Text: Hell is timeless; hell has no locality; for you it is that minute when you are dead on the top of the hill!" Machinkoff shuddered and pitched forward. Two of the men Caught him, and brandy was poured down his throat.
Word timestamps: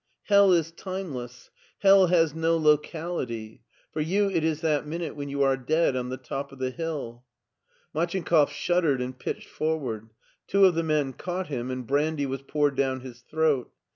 Hell 0.23 0.51
is 0.51 0.71
timeless; 0.71 1.51
hell 1.81 2.07
has 2.07 2.33
no 2.33 2.57
locality; 2.57 3.61
for 3.91 4.01
you 4.01 4.27
it 4.31 4.43
is 4.43 4.61
that 4.61 4.87
minute 4.87 5.15
when 5.15 5.29
you 5.29 5.43
are 5.43 5.55
dead 5.55 5.95
on 5.95 6.09
the 6.09 6.17
top 6.17 6.51
of 6.51 6.57
the 6.57 6.71
hill!" 6.71 7.23
Machinkoff 7.93 8.49
shuddered 8.51 8.99
and 8.99 9.19
pitched 9.19 9.47
forward. 9.47 10.09
Two 10.47 10.65
of 10.65 10.73
the 10.73 10.81
men 10.81 11.13
Caught 11.13 11.47
him, 11.49 11.69
and 11.69 11.85
brandy 11.85 12.25
was 12.25 12.41
poured 12.41 12.75
down 12.75 13.01
his 13.01 13.19
throat. 13.21 13.71